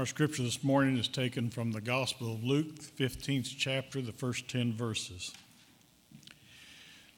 [0.00, 4.48] Our scripture this morning is taken from the Gospel of Luke, 15th chapter, the first
[4.48, 5.30] 10 verses.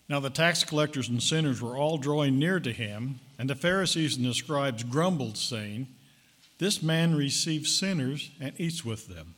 [0.09, 4.17] Now the tax collectors and sinners were all drawing near to him, and the Pharisees
[4.17, 5.87] and the scribes grumbled, saying,
[6.59, 9.37] This man receives sinners and eats with them.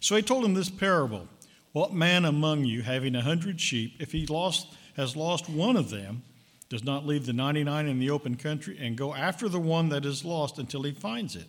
[0.00, 1.28] So he told them this parable
[1.72, 4.66] What man among you, having a hundred sheep, if he lost,
[4.96, 6.22] has lost one of them,
[6.68, 10.04] does not leave the 99 in the open country and go after the one that
[10.04, 11.46] is lost until he finds it?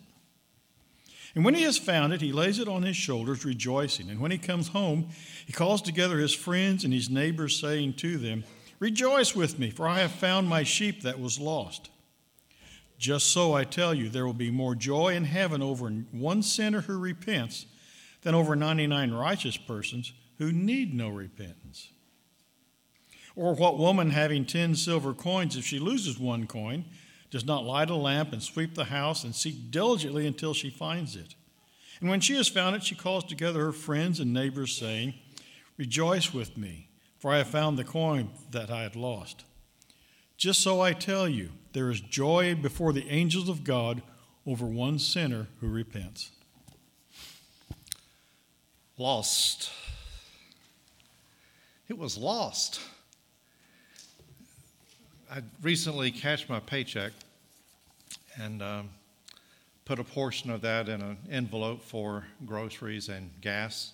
[1.34, 4.08] And when he has found it, he lays it on his shoulders, rejoicing.
[4.08, 5.08] And when he comes home,
[5.46, 8.44] he calls together his friends and his neighbors, saying to them,
[8.78, 11.90] Rejoice with me, for I have found my sheep that was lost.
[12.98, 16.82] Just so I tell you, there will be more joy in heaven over one sinner
[16.82, 17.66] who repents
[18.22, 21.90] than over 99 righteous persons who need no repentance.
[23.36, 26.84] Or what woman having 10 silver coins, if she loses one coin,
[27.34, 31.16] does not light a lamp and sweep the house and seek diligently until she finds
[31.16, 31.34] it.
[32.00, 35.14] And when she has found it, she calls together her friends and neighbors, saying,
[35.76, 36.86] Rejoice with me,
[37.18, 39.42] for I have found the coin that I had lost.
[40.36, 44.04] Just so I tell you, there is joy before the angels of God
[44.46, 46.30] over one sinner who repents.
[48.96, 49.72] Lost.
[51.88, 52.80] It was lost.
[55.30, 57.12] I recently cashed my paycheck
[58.36, 58.90] and um,
[59.84, 63.92] put a portion of that in an envelope for groceries and gas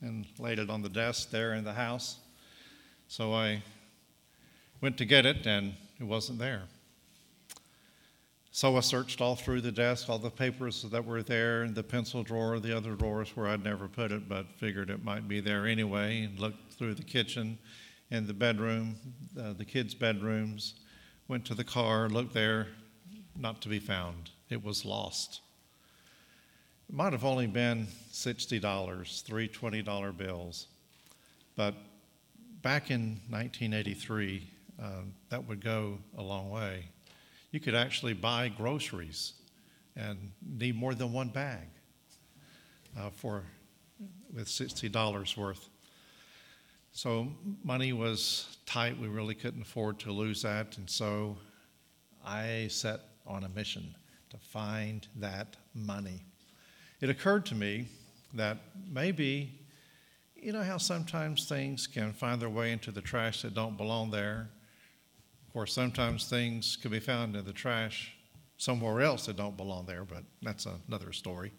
[0.00, 2.16] and laid it on the desk there in the house.
[3.08, 3.62] So I
[4.80, 6.62] went to get it and it wasn't there.
[8.50, 11.82] So I searched all through the desk, all the papers that were there, and the
[11.82, 15.40] pencil drawer, the other drawers where I'd never put it, but figured it might be
[15.40, 17.58] there anyway, and looked through the kitchen
[18.10, 18.96] and the bedroom,
[19.40, 20.74] uh, the kids' bedrooms,
[21.28, 22.68] went to the car, looked there,
[23.36, 24.30] not to be found.
[24.48, 25.40] It was lost.
[26.88, 30.68] It might have only been $60, three $20 bills.
[31.56, 31.74] But
[32.62, 34.90] back in 1983, uh,
[35.30, 36.84] that would go a long way.
[37.50, 39.32] You could actually buy groceries
[39.96, 41.68] and need more than one bag
[42.98, 43.44] uh, for
[44.32, 45.68] with $60 worth.
[46.96, 47.28] So
[47.62, 48.98] money was tight.
[48.98, 50.78] We really couldn't afford to lose that.
[50.78, 51.36] And so
[52.24, 53.94] I set on a mission
[54.30, 56.22] to find that money.
[57.02, 57.88] It occurred to me
[58.32, 58.56] that
[58.90, 59.60] maybe,
[60.36, 64.10] you know how sometimes things can find their way into the trash that don't belong
[64.10, 64.48] there?
[65.46, 68.16] Of course, sometimes things can be found in the trash
[68.56, 71.52] somewhere else that don't belong there, but that's another story.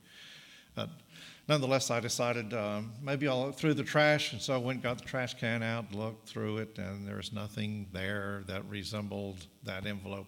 [1.48, 5.00] Nonetheless, I decided um, maybe I'll look through the trash, and so I went got
[5.00, 9.86] the trash can out, looked through it, and there was nothing there that resembled that
[9.86, 10.28] envelope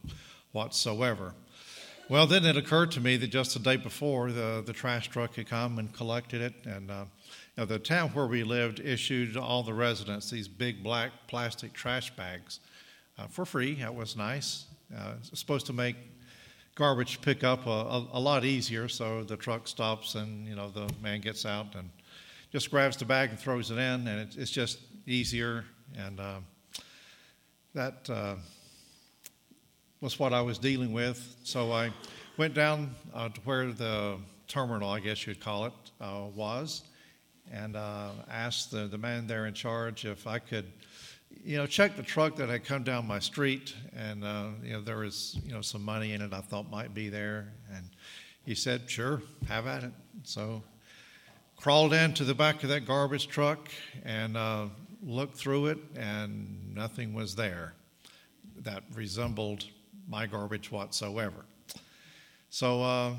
[0.51, 1.33] whatsoever.
[2.09, 5.35] Well, then it occurred to me that just the day before, the, the trash truck
[5.35, 6.55] had come and collected it.
[6.65, 7.05] And uh,
[7.55, 11.71] you know, the town where we lived issued all the residents these big black plastic
[11.71, 12.61] trash bags
[13.19, 13.75] uh, for free.
[13.75, 14.65] That was nice.
[14.91, 15.97] Uh, it's supposed to make
[16.79, 18.87] garbage pickup a, a, a, lot easier.
[18.87, 21.89] So the truck stops and you know the man gets out and
[22.53, 25.65] just grabs the bag and throws it in, and it, it's just easier.
[25.97, 26.39] And uh,
[27.75, 28.35] that uh,
[29.99, 31.35] was what I was dealing with.
[31.43, 31.91] So I
[32.37, 34.17] went down uh, to where the
[34.47, 36.83] terminal, I guess you'd call it, uh, was,
[37.51, 40.71] and uh, asked the, the man there in charge if I could,
[41.31, 44.81] you know, checked the truck that had come down my street, and uh, you know
[44.81, 47.89] there was you know some money in it I thought might be there, and
[48.43, 49.91] he said, "Sure, have at it."
[50.23, 50.63] So
[51.55, 53.69] crawled into the back of that garbage truck
[54.03, 54.67] and uh,
[55.03, 57.73] looked through it, and nothing was there
[58.63, 59.65] that resembled
[60.07, 61.45] my garbage whatsoever.
[62.49, 63.13] So uh,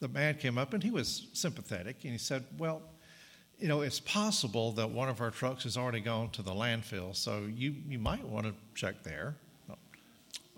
[0.00, 2.82] the man came up and he was sympathetic and he said, Well,
[3.58, 7.16] you know, it's possible that one of our trucks has already gone to the landfill,
[7.16, 9.34] so you, you might want to check there.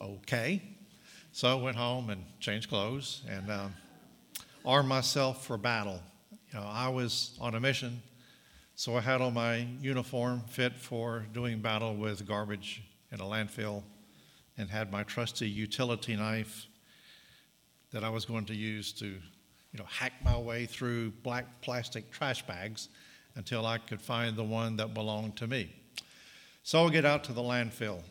[0.01, 0.63] Okay.
[1.33, 3.75] So I went home and changed clothes and um,
[4.65, 6.01] armed myself for battle.
[6.53, 8.03] You know, I was on a mission,
[8.75, 13.83] so I had on my uniform fit for doing battle with garbage in a landfill
[14.57, 16.67] and had my trusty utility knife
[17.93, 19.15] that I was going to use to,
[19.79, 22.89] you know, hack my way through black plastic trash bags
[23.37, 25.73] until I could find the one that belonged to me.
[26.65, 28.03] So I get out to the landfill.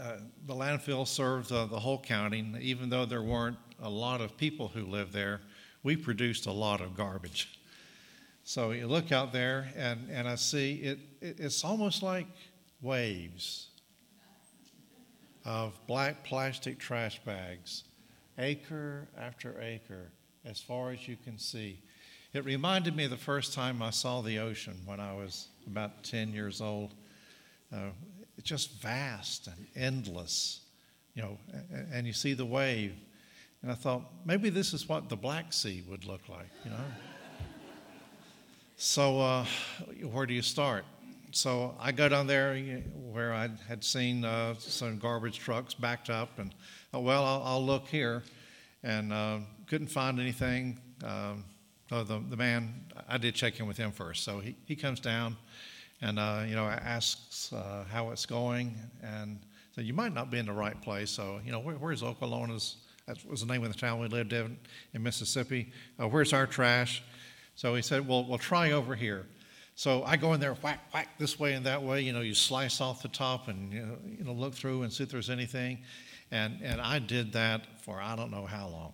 [0.00, 2.46] Uh, the landfill served uh, the whole county.
[2.60, 5.40] Even though there weren't a lot of people who lived there,
[5.82, 7.58] we produced a lot of garbage.
[8.44, 12.26] So you look out there, and, and I see it, it it's almost like
[12.80, 13.68] waves
[15.44, 17.84] of black plastic trash bags
[18.38, 20.10] acre after acre,
[20.44, 21.78] as far as you can see.
[22.32, 26.02] It reminded me of the first time I saw the ocean when I was about
[26.04, 26.94] 10 years old.
[27.72, 27.90] Uh,
[28.38, 30.60] it's just vast and endless,
[31.14, 32.94] you know, and, and you see the wave.
[33.62, 36.84] And I thought, maybe this is what the Black Sea would look like, you know?
[38.76, 39.44] so, uh,
[40.10, 40.84] where do you start?
[41.30, 42.56] So I go down there
[43.10, 46.54] where I had seen uh, some garbage trucks backed up, and
[46.92, 48.22] oh, well, I'll, I'll, look here,
[48.82, 49.38] and uh,
[49.72, 50.78] couldn't find anything.
[51.02, 51.44] Um,
[51.90, 55.00] oh, the, the man, I did check in with him first, so he, he comes
[55.00, 55.34] down,
[56.02, 59.40] and uh, you know asks uh, how it's going, and
[59.74, 61.10] so you might not be in the right place.
[61.10, 62.76] So you know where, where's Okolona's?
[63.06, 64.58] That was the name of the town we lived in
[64.92, 65.72] in Mississippi.
[65.98, 67.02] Uh, where's our trash?
[67.54, 69.24] So he said, well, we'll try over here.
[69.74, 72.02] So I go in there, whack, whack, this way and that way.
[72.02, 74.92] You know, you slice off the top and, you know, you know look through and
[74.92, 75.78] see if there's anything.
[76.30, 78.92] And, and I did that for I don't know how long.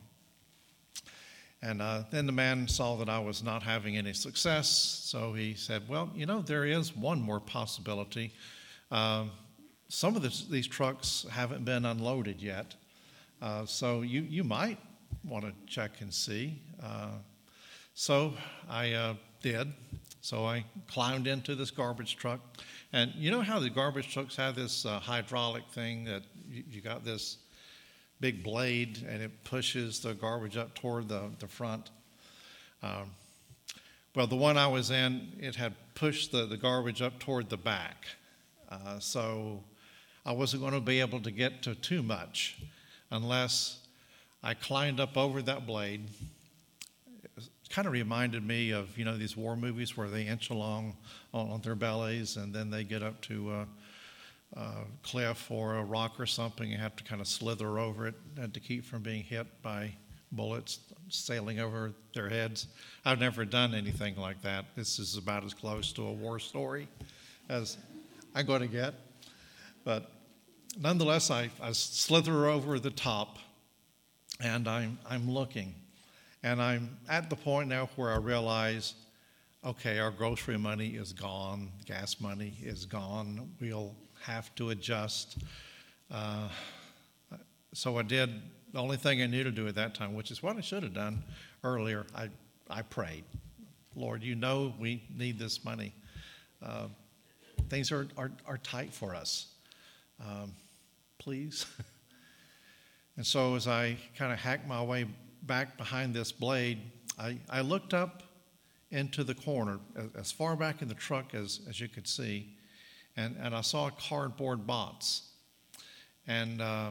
[1.62, 5.54] And uh, then the man saw that I was not having any success, so he
[5.54, 8.32] said, Well, you know, there is one more possibility.
[8.90, 9.32] Um,
[9.88, 12.74] some of this, these trucks haven't been unloaded yet,
[13.42, 14.78] uh, so you, you might
[15.24, 16.62] want to check and see.
[16.82, 17.10] Uh,
[17.94, 18.34] so
[18.68, 19.72] I uh, did.
[20.20, 22.40] So I climbed into this garbage truck.
[22.92, 26.80] And you know how the garbage trucks have this uh, hydraulic thing that you, you,
[26.80, 27.38] got this
[28.20, 31.90] big blade and it pushes the garbage up toward the, the front?
[32.82, 33.10] Um,
[34.14, 37.56] well, the one I was in, it had pushed the, the garbage up toward the
[37.56, 38.06] back.
[38.70, 39.62] Uh, so
[40.26, 42.58] I wasn't going to be able to get to too much
[43.10, 43.78] unless
[44.42, 46.08] I climbed up over that blade
[47.36, 50.96] It kind of reminded me of you know these war movies where they inch along
[51.32, 53.66] on, on their bellies and then they get up to a,
[54.56, 58.06] Uh, a, cliff or a rock or something You have to kind of slither over
[58.06, 59.92] it uh, to keep from being hit by
[60.32, 62.66] bullets sailing over their heads.
[63.04, 64.64] I've never done anything like that.
[64.74, 66.88] This is about as close to a war story
[67.48, 67.76] as
[68.34, 68.94] I'm going to get.
[69.84, 70.10] But
[70.78, 73.38] nonetheless, I, I slither over the top
[74.40, 75.74] and I'm, I'm looking
[76.42, 78.94] and I'm at the point now where I realize
[79.64, 85.38] okay, our grocery money is gone, gas money is gone, we'll have to adjust.
[86.10, 86.48] Uh,
[87.74, 88.30] so I did
[88.72, 90.82] the only thing I knew to do at that time, which is what I should
[90.82, 91.22] have done
[91.64, 92.06] earlier.
[92.14, 92.28] I,
[92.68, 93.24] I prayed,
[93.94, 95.94] Lord, you know we need this money.
[96.62, 96.88] Uh,
[97.68, 99.46] things are, are, are tight for us.
[100.20, 100.52] Um,
[101.18, 101.66] please.
[103.16, 105.06] and so as I kind of hacked my way
[105.42, 106.78] back behind this blade,
[107.18, 108.22] I, I looked up
[108.90, 109.78] into the corner,
[110.18, 112.54] as far back in the truck as, as you could see,
[113.18, 115.22] and, and I saw a cardboard box.
[116.28, 116.90] And uh,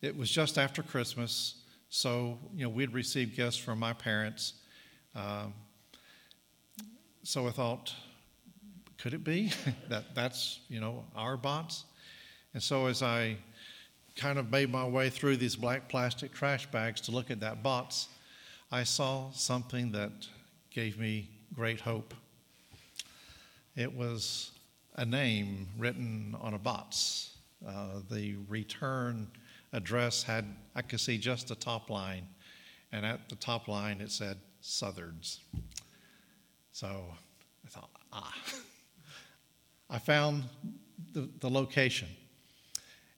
[0.00, 1.56] it was just after Christmas,
[1.90, 4.54] so you know we'd received gifts from my parents.
[5.14, 5.46] Uh,
[7.22, 7.92] so I thought,
[8.96, 9.52] could it be
[9.88, 11.84] that that's you know our box?
[12.54, 13.36] And so as I
[14.16, 17.62] kind of made my way through these black plastic trash bags to look at that
[17.62, 18.08] box,
[18.72, 20.12] I saw something that
[20.70, 22.14] gave me great hope.
[23.76, 24.52] It was
[25.00, 27.30] a name written on a box.
[27.66, 29.26] Uh, the return
[29.72, 30.44] address had,
[30.74, 32.26] I could see just the top line,
[32.92, 35.38] and at the top line it said Southards.
[36.72, 37.06] So
[37.64, 38.34] I thought, ah.
[39.90, 40.44] I found
[41.14, 42.08] the, the location.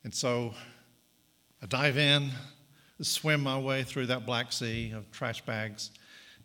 [0.05, 0.55] And so
[1.61, 2.31] I dive in,
[3.01, 5.91] swim my way through that black sea of trash bags,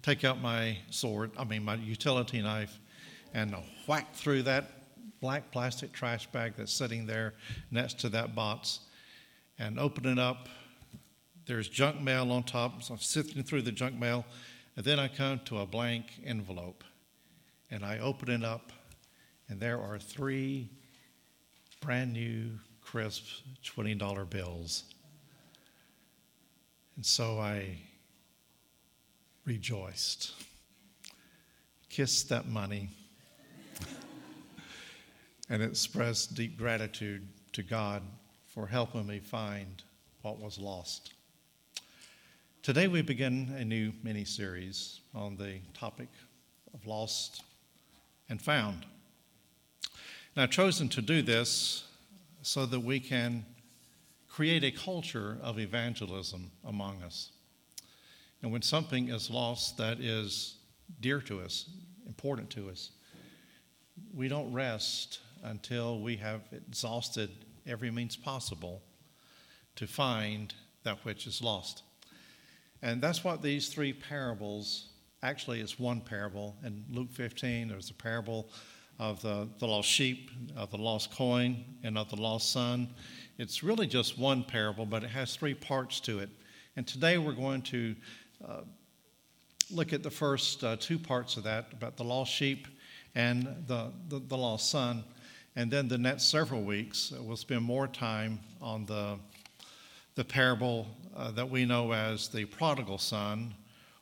[0.02, 2.80] take out my sword, I mean, my utility knife,
[3.36, 4.77] and whack through that
[5.22, 7.34] black plastic trash bag that's sitting there
[7.72, 8.80] next to that box
[9.60, 10.50] and open it up.
[11.46, 14.26] There's junk mail on top, so I'm sifting through the junk mail,
[14.76, 16.84] and then I come to a blank envelope
[17.70, 18.72] and I open it up,
[19.50, 20.70] and there are three
[21.82, 23.26] brand new, crisp
[23.64, 24.84] $20 bills.
[26.96, 27.78] And so I
[29.46, 30.34] rejoiced,
[31.90, 32.90] kissed that money,
[35.50, 38.04] and express deep gratitude to God
[38.48, 39.84] for helping me find
[40.22, 41.14] what was lost.
[42.64, 46.10] Today we begin a new mini series on the topic
[46.74, 47.44] of lost
[48.30, 48.86] and found.
[50.36, 51.86] And I've chosen to do this
[52.42, 53.46] so that we can
[54.28, 57.32] create a culture of evangelism among us.
[58.42, 60.58] And when something is lost that is
[61.00, 61.70] dear to us,
[62.06, 62.92] important to us,
[64.14, 67.30] we don't rest until we have exhausted
[67.66, 68.82] every means possible
[69.76, 70.54] to find
[70.84, 71.84] that which is lost.
[72.82, 74.90] And that's what these three parables
[75.24, 76.56] actually it's one parable.
[76.64, 78.50] In Luke 15, there's a parable
[79.00, 82.90] of the, the lost sheep, of the lost coin, and of the lost son.
[83.38, 86.30] It's really just one parable, but it has three parts to it.
[86.76, 87.96] And today we're going to
[88.48, 88.62] uh,
[89.70, 92.68] look at the first uh, two parts of that about the lost sheep
[93.16, 95.04] and the, the, the, lost son.
[95.58, 99.18] And then the next several weeks, uh, we'll spend more time on the,
[100.14, 100.86] the parable
[101.16, 103.56] uh, that we know as the prodigal son,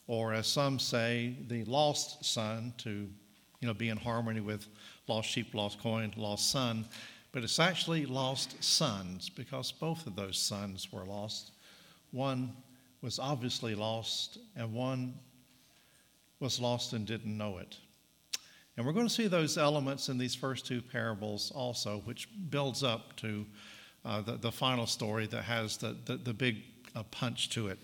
[0.05, 4.67] or as some say, the lost son, to you know, be in harmony with
[5.07, 6.83] lost sheep, lost coin, lost son.
[7.31, 11.51] But it's actually lost sons because both of those sons were lost.
[12.11, 12.51] One
[13.01, 15.13] was obviously lost, and one
[16.41, 17.77] was lost and didn't know it.
[18.77, 22.83] And we're going to see those elements in these first two parables also, which builds
[22.83, 23.45] up to
[24.03, 26.57] uh, the, the final story that has the, the, the big
[26.95, 27.79] uh, punch to it.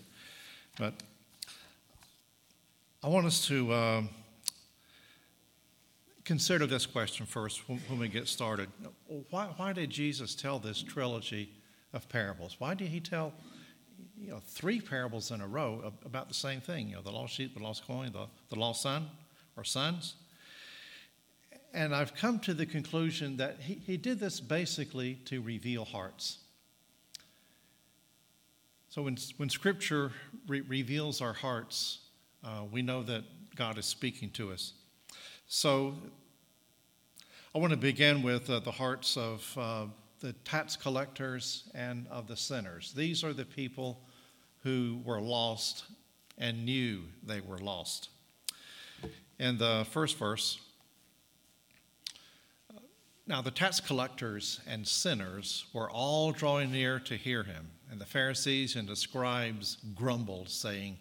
[0.78, 0.94] But
[3.02, 4.02] I want us to uh,
[6.24, 8.68] consider this question first when, when we get started.
[9.30, 11.50] Why, why, did Jesus tell this trilogy
[11.92, 12.56] of parables?
[12.58, 13.32] Why did he tell
[14.16, 16.90] you know, three parables in a row about the same thing?
[16.90, 19.08] You know, the lost sheep, the lost coin, the, the lost son
[19.56, 20.14] or sons?
[21.74, 26.38] And I've come to the conclusion that he, he did this basically to reveal hearts.
[28.90, 30.12] So when, when Scripture
[30.46, 32.00] re- reveals our hearts,
[32.44, 33.24] uh, we know that
[33.56, 34.74] God is speaking to us.
[35.46, 35.94] So
[37.54, 39.86] I want to begin with uh, the hearts of uh,
[40.20, 42.92] the tax collectors and of the sinners.
[42.92, 43.98] These are the people
[44.62, 45.84] who were lost
[46.36, 48.10] and knew they were lost.
[49.38, 50.60] In the first verse,
[53.26, 58.06] now the tax collectors and sinners were all drawing near to hear him, and the
[58.06, 60.98] Pharisees and the scribes grumbled, saying,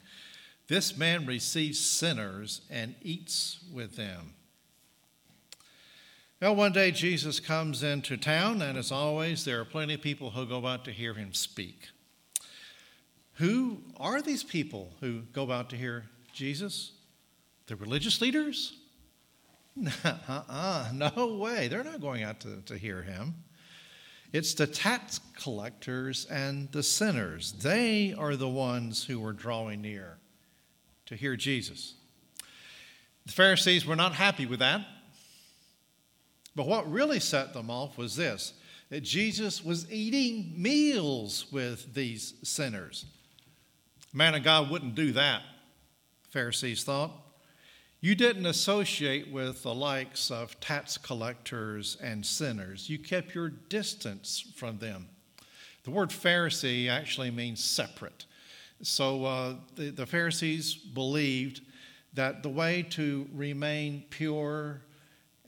[0.71, 4.35] this man receives sinners and eats with them.
[6.41, 10.29] Well, one day Jesus comes into town, and as always, there are plenty of people
[10.29, 11.89] who go out to hear him speak.
[13.33, 16.93] Who are these people who go out to hear Jesus?
[17.67, 18.73] The religious leaders?
[20.05, 21.67] Uh-uh, no way.
[21.67, 23.35] They're not going out to, to hear him.
[24.33, 27.51] It's the tax collectors and the sinners.
[27.51, 30.17] They are the ones who were drawing near
[31.07, 31.95] to hear Jesus.
[33.25, 34.81] The Pharisees were not happy with that.
[36.55, 38.53] But what really set them off was this
[38.89, 43.05] that Jesus was eating meals with these sinners.
[44.13, 45.43] Man of God wouldn't do that,
[46.29, 47.11] Pharisees thought.
[48.03, 52.89] You didn't associate with the likes of tax collectors and sinners.
[52.89, 55.08] You kept your distance from them.
[55.84, 58.25] The word Pharisee actually means separate.
[58.81, 61.62] So uh, the, the Pharisees believed
[62.15, 64.81] that the way to remain pure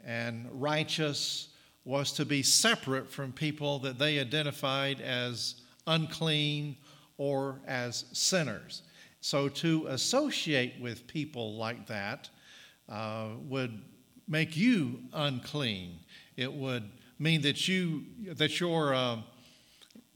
[0.05, 1.47] and righteous
[1.85, 5.55] was to be separate from people that they identified as
[5.87, 6.77] unclean
[7.17, 8.83] or as sinners.
[9.21, 12.29] So to associate with people like that
[12.93, 13.81] uh, would
[14.27, 15.97] make you unclean.
[16.37, 16.83] It would
[17.17, 18.03] mean that you
[18.35, 19.17] that your uh,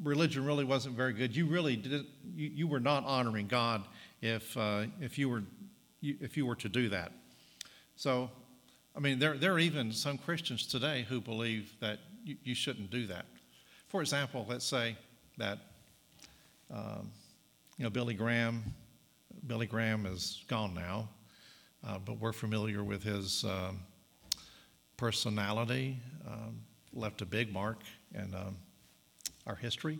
[0.03, 1.35] religion really wasn't very good.
[1.35, 2.05] You really did
[2.35, 3.83] you, you were not honoring God
[4.21, 5.43] if uh, if you were
[6.01, 7.11] if you were to do that.
[7.95, 8.29] So,
[8.95, 12.91] I mean, there there are even some Christians today who believe that you, you shouldn't
[12.91, 13.25] do that.
[13.87, 14.95] For example, let's say
[15.39, 15.57] that
[16.69, 17.09] um,
[17.77, 18.63] you know Billy Graham.
[19.47, 21.09] Billy Graham is gone now,
[21.85, 23.81] uh, but we're familiar with his um,
[24.95, 25.99] personality.
[26.27, 26.61] Um,
[26.93, 27.81] left a big mark
[28.13, 28.57] in um,
[29.45, 29.99] our history.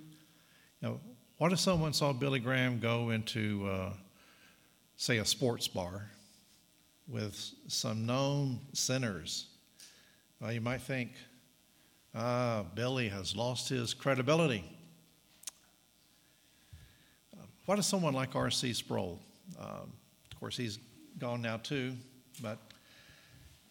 [0.81, 1.00] You know,
[1.38, 3.93] what if someone saw Billy Graham go into, uh,
[4.96, 6.10] say, a sports bar
[7.07, 9.48] with some known sinners?
[10.39, 11.12] Well, you might think,
[12.15, 14.63] ah, Billy has lost his credibility.
[17.67, 18.72] What if someone like R.C.
[18.72, 19.19] Sproul?
[19.60, 19.91] Um,
[20.31, 20.79] of course, he's
[21.19, 21.93] gone now too,
[22.41, 22.59] but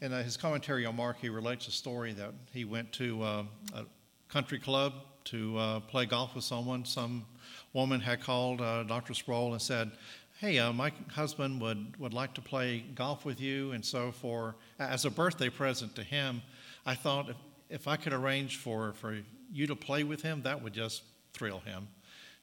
[0.01, 3.45] in uh, his commentary on Mark, he relates a story that he went to uh,
[3.75, 3.85] a
[4.29, 4.93] country club
[5.25, 6.85] to uh, play golf with someone.
[6.85, 7.25] Some
[7.73, 9.15] woman had called uh, Dr.
[9.15, 9.93] Sproul and said,
[10.39, 13.73] Hey, uh, my husband would, would like to play golf with you.
[13.73, 16.43] And so, for as a birthday present to him,
[16.85, 17.37] I thought if,
[17.71, 19.19] if I could arrange for, for
[19.51, 21.89] you to play with him, that would just thrill him.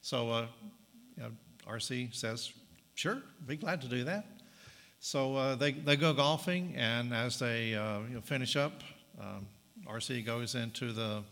[0.02, 0.46] So, uh,
[1.18, 1.32] you know,
[1.68, 2.52] RC says,
[2.96, 4.26] Sure, be glad to do that.
[5.06, 8.84] So uh, they, they go golfing, and as they uh, you know, finish up,
[9.20, 9.46] um,
[9.86, 11.24] RC goes into the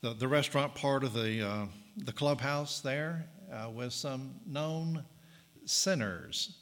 [0.00, 5.04] the, the restaurant part of the, uh, the clubhouse there, uh, with some known
[5.64, 6.56] sinners.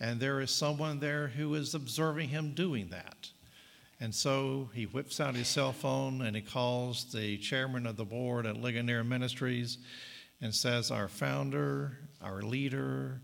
[0.00, 3.30] And there is someone there who is observing him doing that.
[4.00, 8.04] And so he whips out his cell phone and he calls the chairman of the
[8.04, 9.78] board at Ligonier Ministries
[10.40, 13.20] and says, Our founder, our leader,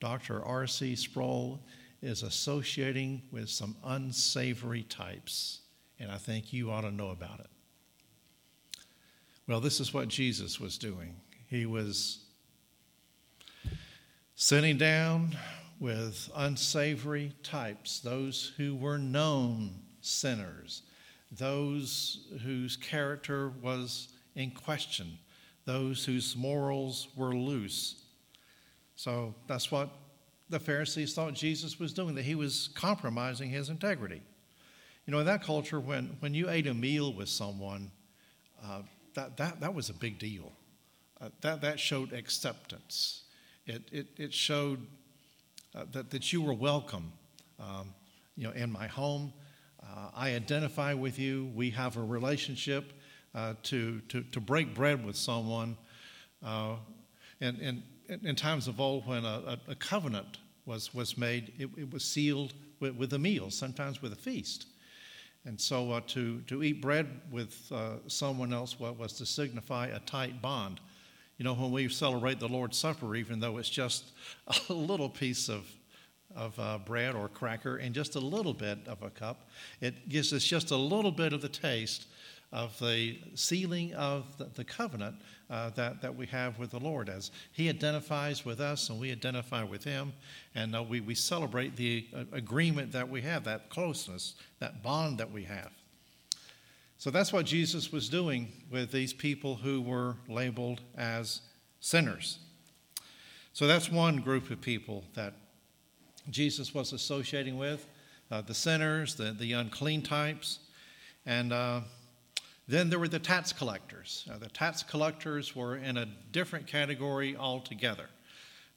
[0.00, 0.44] Dr.
[0.44, 0.96] R.C.
[0.96, 1.60] Sproul,
[2.02, 5.60] is associating with some unsavory types.
[5.98, 7.48] And I think you ought to know about it.
[9.48, 11.16] Well, this is what Jesus was doing.
[11.48, 12.24] He was
[14.34, 15.36] sitting down
[15.78, 20.82] with unsavory types, those who were known sinners,
[21.30, 25.18] those whose character was in question,
[25.64, 28.05] those whose morals were loose.
[28.96, 29.90] So that's what
[30.48, 34.22] the Pharisees thought Jesus was doing, that he was compromising his integrity.
[35.06, 37.90] You know, in that culture, when, when you ate a meal with someone,
[38.64, 38.82] uh,
[39.14, 40.52] that, that, that was a big deal.
[41.20, 43.22] Uh, that, that showed acceptance.
[43.66, 44.84] It, it, it showed
[45.74, 47.12] uh, that, that you were welcome.
[47.60, 47.94] Um,
[48.36, 49.32] you know, in my home,
[49.82, 51.50] uh, I identify with you.
[51.54, 52.92] We have a relationship.
[53.34, 55.76] Uh, to, to, to break bread with someone,
[56.42, 56.76] uh,
[57.42, 61.92] and, and in times of old, when a, a covenant was, was made, it, it
[61.92, 64.66] was sealed with, with, a meal, sometimes with a feast.
[65.44, 70.00] And so uh, to, to eat bread with uh, someone else was to signify a
[70.00, 70.80] tight bond.
[71.38, 74.12] You know, when we celebrate the Lord's Supper, even though it's just
[74.68, 75.66] a little piece of,
[76.34, 79.48] of uh, bread or cracker and just a little bit of a cup,
[79.80, 82.06] it gives us just a little bit of the taste
[82.52, 85.16] of the sealing of the, the covenant
[85.48, 89.12] uh, that, that we have with the Lord as He identifies with us and we
[89.12, 90.12] identify with Him,
[90.54, 95.18] and uh, we, we celebrate the uh, agreement that we have, that closeness, that bond
[95.18, 95.70] that we have.
[96.98, 101.42] So that's what Jesus was doing with these people who were labeled as
[101.80, 102.38] sinners.
[103.52, 105.34] So that's one group of people that
[106.30, 107.86] Jesus was associating with
[108.30, 110.60] uh, the sinners, the, the unclean types.
[111.26, 111.80] And uh,
[112.68, 114.28] then there were the tax collectors.
[114.30, 118.08] Uh, the tax collectors were in a different category altogether.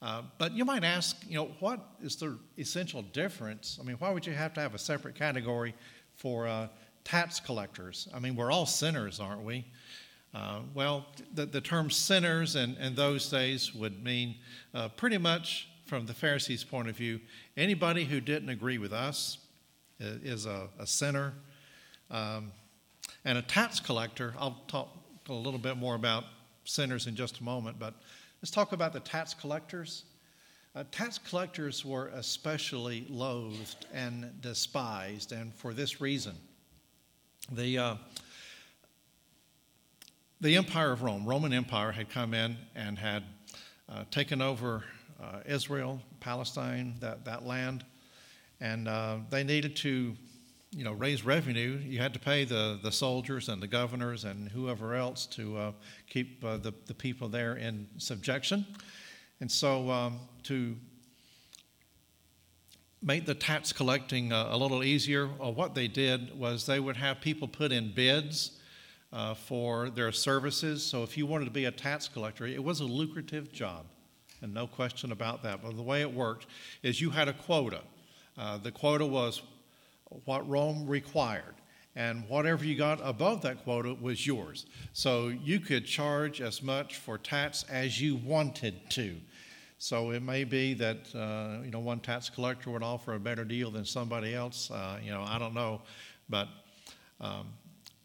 [0.02, 3.78] Uh, but you might ask, you know, what is the essential difference?
[3.82, 5.74] I mean, why would you have to have a separate category
[6.16, 6.68] for uh,
[7.04, 8.08] tax collectors?
[8.14, 9.66] I mean, we're all sinners, aren't we?
[10.34, 14.36] Uh, well, the, the term sinners in, in those days would mean
[14.74, 17.20] uh, pretty much, from the Pharisees' point of view,
[17.58, 19.40] anybody who didn't agree with us
[20.00, 21.34] is a, a sinner.
[22.12, 22.52] Um,
[23.26, 24.90] and a tax collector, I'll talk
[25.28, 26.26] a little bit more about
[26.64, 27.94] sinners in just a moment, but
[28.42, 30.06] let's talk about the tax collectors.
[30.76, 36.36] Uh, tax collectors were especially loathed and despised, and for this reason.
[37.52, 37.96] The, uh,
[40.40, 43.24] the Empire of Rome, Roman Empire, had come in and had
[43.90, 44.84] uh, taken over
[45.22, 47.84] uh, Israel, Palestine, that, that land,
[48.62, 50.16] and uh, they needed to
[50.72, 54.50] you know, raise revenue, you had to pay the, the soldiers and the governors and
[54.50, 55.72] whoever else to uh,
[56.08, 58.66] keep uh, the, the people there in subjection.
[59.42, 60.76] And so um, to
[63.02, 66.98] make the tax collecting uh, a little easier, uh, what they did was they would
[66.98, 68.60] have people put in bids
[69.12, 70.86] uh, for their services.
[70.86, 73.86] So if you wanted to be a tax collector, it was a lucrative job,
[74.42, 75.64] and no question about that.
[75.64, 76.46] But the way it worked
[76.84, 77.82] is you had a quota.
[78.38, 79.42] Uh, the quota was
[80.26, 81.56] what Rome required.
[81.96, 84.66] And whatever you got above that quota was yours.
[84.94, 89.18] So you could charge as much for tax as you wanted to.
[89.80, 93.46] So it may be that uh, you know one tax collector would offer a better
[93.46, 94.70] deal than somebody else.
[94.70, 95.82] Uh, you know I don't know,
[96.28, 96.50] but
[97.22, 97.48] um,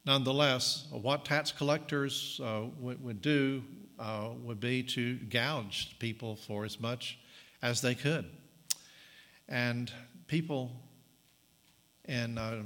[0.07, 3.64] nonetheless, what tax collectors uh, would, would, do
[3.99, 7.19] uh, would be to gouge people for as much
[7.61, 8.25] as they could,
[9.49, 9.90] and
[10.29, 10.71] people
[12.07, 12.57] and uh,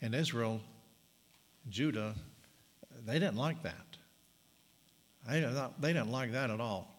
[0.00, 0.60] in Israel,
[1.68, 2.14] Judah,
[3.06, 3.74] they didn't like that.
[5.28, 6.90] They didn't, they didn't like that at all.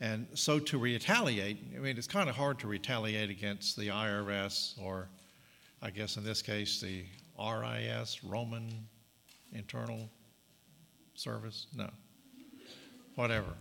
[0.00, 4.74] And so to retaliate, I mean, it's kind of hard to retaliate against the IRS
[4.82, 5.08] or,
[5.80, 7.04] I guess in this case, the
[7.38, 8.68] RIS, Roman
[9.52, 10.10] Internal
[11.14, 11.68] Service.
[11.76, 11.88] No.
[13.14, 13.54] Whatever.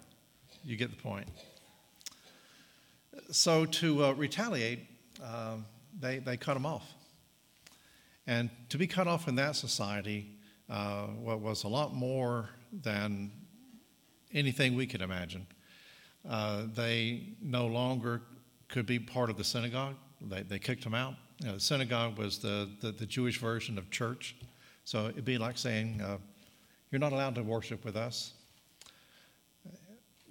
[0.64, 1.28] You get the point.
[3.30, 4.80] So to uh, retaliate,
[5.22, 5.66] um,
[6.00, 6.88] they, they cut them off.
[8.28, 10.36] And to be cut off in that society
[10.70, 13.32] uh, was a lot more than
[14.34, 15.46] anything we could imagine.
[16.28, 18.22] Uh, they no longer
[18.68, 19.96] could be part of the synagogue.
[20.22, 21.16] They, they kicked them out.
[21.40, 24.36] You know, the synagogue was the, the, the, Jewish version of church.
[24.86, 26.18] So it'd be like saying, uh,
[26.92, 28.34] You're not allowed to worship with us.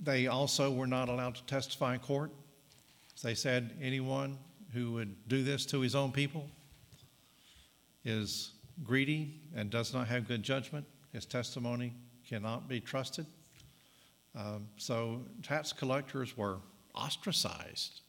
[0.01, 2.31] they also were not allowed to testify in court.
[3.23, 4.39] They said anyone
[4.73, 6.49] who would do this to his own people
[8.05, 8.53] is
[8.83, 10.87] greedy and does not have good judgment.
[11.13, 11.93] His testimony
[12.29, 13.27] cannot be trusted.
[14.37, 16.59] Um, so tax collectors were
[16.95, 18.01] ostracized.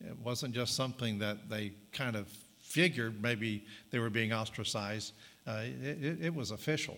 [0.00, 2.28] It wasn't just something that they kind of
[2.58, 5.12] figured maybe they were being ostracized,
[5.46, 6.96] uh, it, it, was official.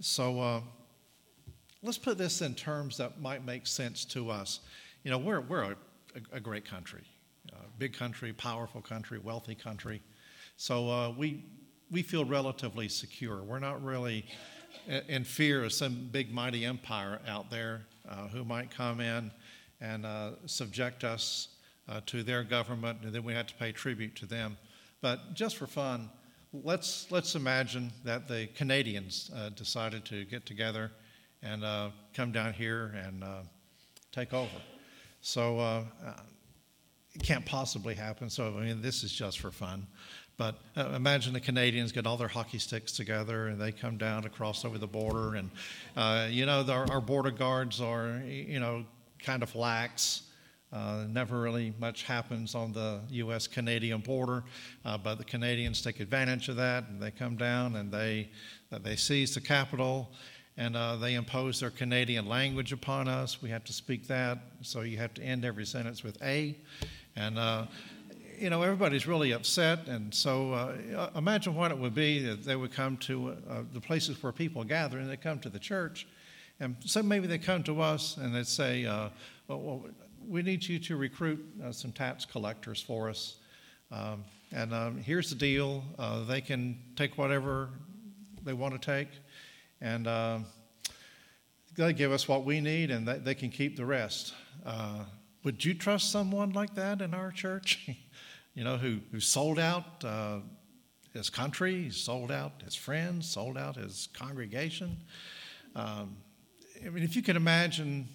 [0.00, 0.60] So uh,
[1.82, 4.60] let's put this in terms that might make sense to us.
[5.02, 5.76] You know, we're, we're a,
[6.32, 7.19] a great country, a
[7.80, 10.02] big country, powerful country, wealthy country.
[10.58, 11.42] So uh, we,
[11.90, 13.42] we feel relatively secure.
[13.42, 14.26] We're not really
[15.08, 19.30] in fear of some big, mighty empire out there uh, who might come in
[19.80, 21.48] and uh, subject us
[21.88, 24.58] uh, to their government, and then we have to pay tribute to them.
[25.00, 26.10] But just for fun,
[26.52, 30.92] let's, let's imagine that the Canadians uh, decided to get together
[31.42, 33.24] and uh, come down here and
[34.12, 34.60] take over.
[35.22, 35.86] So
[37.14, 38.30] it can't possibly happen.
[38.30, 39.86] So, I mean, this is just for fun.
[40.36, 44.22] But uh, imagine the Canadians get all their hockey sticks together and they come down
[44.22, 45.34] to cross over the border.
[45.34, 45.50] And,
[45.96, 48.84] uh, you know, the, our border guards are, you know,
[49.18, 50.22] kind of lax.
[50.72, 53.48] Uh, never really much happens on the U.S.
[53.48, 54.44] Canadian border,
[54.84, 58.30] uh, but the Canadians take advantage of that and they come down and they,
[58.70, 60.12] they seize the capital
[60.56, 63.42] and uh, they impose their Canadian language upon us.
[63.42, 66.56] We have to speak that, so you have to end every sentence with A.
[67.16, 67.66] And uh,
[68.40, 69.86] you know, everybody's really upset.
[69.86, 73.80] And so uh, imagine what it would be that they would come to uh, the
[73.80, 76.06] places where people gather and they come to the church.
[76.58, 79.10] And so maybe they come to us and they say, uh,
[79.46, 79.84] well,
[80.26, 83.36] we need you to recruit uh, some tax collectors for us.
[83.92, 87.68] Um, and um, here's the deal uh, they can take whatever
[88.42, 89.08] they want to take.
[89.82, 90.38] And uh,
[91.76, 94.34] they give us what we need and they, they can keep the rest.
[95.42, 97.88] Would you trust someone like that in our church?
[98.54, 100.40] you know, who, who sold out uh,
[101.14, 104.96] his country, sold out his friends, sold out his congregation.
[105.74, 106.16] Um,
[106.84, 108.08] I mean, if you can imagine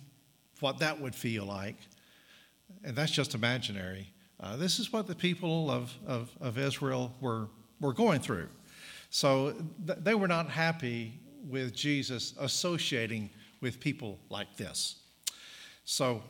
[0.60, 1.78] what that would feel like,
[2.84, 7.48] and that's just imaginary, uh, this is what the people of, of, of Israel were,
[7.80, 8.50] were going through.
[9.10, 9.56] So
[9.88, 13.30] th- they were not happy with Jesus associating
[13.62, 14.98] with people like this.
[15.86, 16.24] So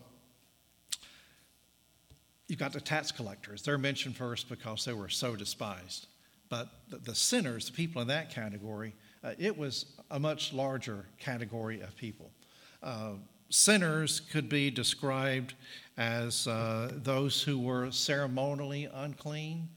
[2.47, 3.63] You've got the tax collectors.
[3.63, 6.07] They're mentioned first because they were so despised.
[6.49, 11.05] But the, the sinners, the people in that category, uh, it was a much larger
[11.19, 12.29] category of people.
[12.83, 13.13] Uh,
[13.49, 15.55] sinners could be described
[15.97, 19.67] as uh, those who were ceremonially unclean,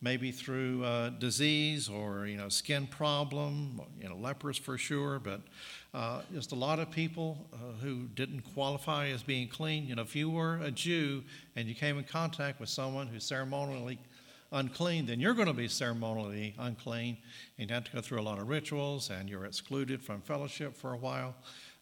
[0.00, 5.42] maybe through uh, disease or you know skin problem, you know lepers for sure, but
[5.96, 9.86] uh, just a lot of people uh, who didn't qualify as being clean.
[9.86, 11.24] You know, if you were a Jew
[11.56, 13.98] and you came in contact with someone who's ceremonially
[14.52, 17.16] unclean, then you're going to be ceremonially unclean.
[17.58, 20.76] And you have to go through a lot of rituals, and you're excluded from fellowship
[20.76, 21.34] for a while.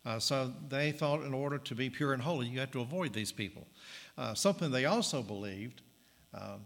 [0.07, 3.13] Uh, so they thought in order to be pure and holy, you had to avoid
[3.13, 3.67] these people.
[4.17, 5.83] Uh, something they also believed
[6.35, 6.61] um,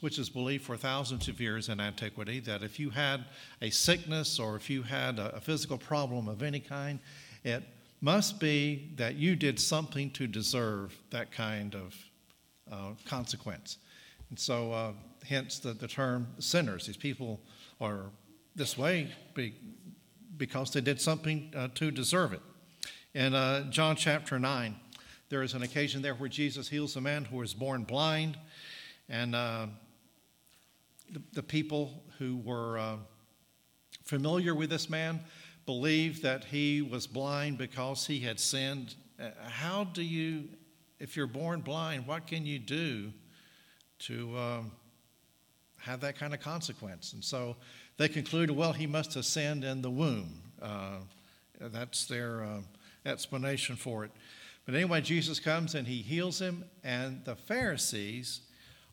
[0.00, 3.24] which is believed for thousands of years in antiquity, that if you had
[3.60, 6.98] a sickness or if you had a, physical problem of any kind,
[7.44, 7.62] it
[8.00, 11.94] must be that you did something to deserve that kind of
[12.70, 13.78] uh, consequence.
[14.30, 14.92] And so, uh,
[15.26, 16.86] hence the, the term sinners.
[16.86, 17.40] These people
[17.80, 18.06] are
[18.54, 19.54] this way be,
[20.36, 22.40] because they did something uh, to deserve it.
[23.14, 24.76] In uh, John chapter 9,
[25.28, 28.38] there is an occasion there where Jesus heals a man who was born blind.
[29.08, 29.66] And uh,
[31.12, 32.96] the, the people who were uh,
[34.04, 35.20] familiar with this man
[35.66, 38.94] believed that he was blind because he had sinned.
[39.20, 40.48] Uh, how do you,
[40.98, 43.12] if you're born blind, what can you do
[44.00, 44.72] to um,
[45.78, 47.12] have that kind of consequence?
[47.12, 47.56] And so
[47.98, 50.42] they concluded, well, he must have sinned in the womb.
[50.60, 50.98] Uh,
[51.60, 52.60] that's their uh,
[53.04, 54.10] explanation for it.
[54.66, 58.42] But anyway, Jesus comes and he heals him, and the Pharisees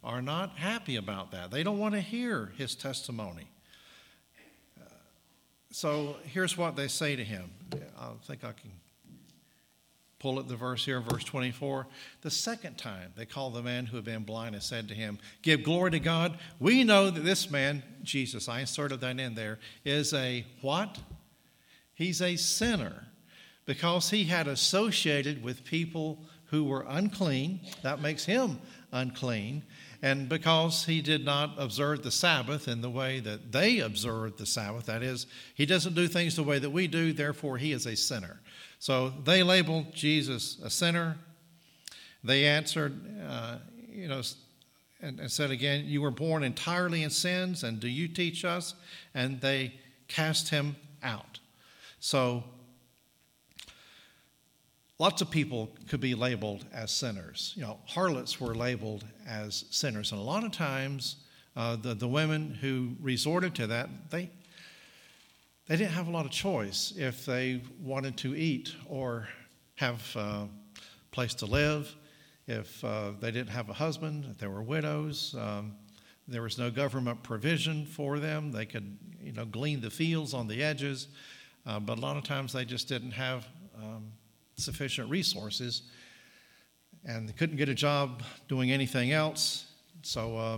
[0.04, 1.52] are not happy about that.
[1.52, 3.48] They don't want to hear his testimony.
[4.80, 4.86] Uh,
[5.72, 7.52] so here's what they say to him.
[8.00, 8.72] I think I can
[10.20, 11.88] pull at the verse here, verse 24.
[12.22, 15.20] The second time they called the man who had been blind and said to him,
[15.42, 16.38] Give glory to God.
[16.60, 20.98] We know that this man, Jesus, I inserted that in there, is a what?
[21.94, 23.08] He's a sinner
[23.66, 27.60] because he had associated with people who were unclean.
[27.84, 28.60] That makes him
[28.92, 29.64] unclean.
[30.02, 34.46] And because he did not observe the Sabbath in the way that they observed the
[34.46, 37.86] Sabbath, that is, he doesn't do things the way that we do, therefore he is
[37.86, 38.40] a sinner.
[38.80, 41.18] So they labeled Jesus a sinner.
[42.24, 42.94] They answered,
[43.28, 43.58] uh,
[43.90, 44.22] you know,
[45.02, 48.76] and, and said again, You were born entirely in sins, and do you teach us?
[49.14, 49.74] And they
[50.08, 51.40] cast him out.
[52.00, 52.44] So
[55.00, 57.54] lots of people could be labeled as sinners.
[57.56, 60.12] You know, harlots were labeled as sinners.
[60.12, 61.18] And a lot of times,
[61.56, 64.30] uh, the, the women who resorted to that, they,
[65.68, 69.28] they didn't have a lot of choice if they wanted to eat or
[69.76, 70.48] have a
[71.12, 71.96] place to live,
[72.48, 75.36] if uh, they didn't have a husband, if they were widows.
[75.40, 75.76] Um,
[76.28, 78.52] there was no government provision for them.
[78.52, 81.08] They could, you know, glean the fields on the edges,
[81.66, 84.12] uh, but a lot of times they just didn't have um,
[84.58, 85.84] sufficient resources,
[87.06, 89.66] and they couldn't get a job doing anything else.
[90.02, 90.58] So uh,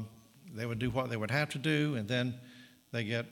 [0.53, 2.35] they would do what they would have to do, and then
[2.91, 3.25] they get